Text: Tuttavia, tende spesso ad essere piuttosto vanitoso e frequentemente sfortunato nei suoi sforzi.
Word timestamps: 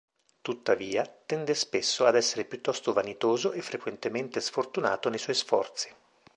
Tuttavia, 0.41 1.05
tende 1.27 1.53
spesso 1.53 2.05
ad 2.07 2.15
essere 2.15 2.45
piuttosto 2.45 2.91
vanitoso 2.91 3.51
e 3.51 3.61
frequentemente 3.61 4.41
sfortunato 4.41 5.09
nei 5.09 5.19
suoi 5.19 5.35
sforzi. 5.35 5.93